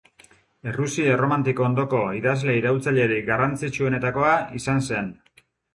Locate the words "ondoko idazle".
1.67-2.57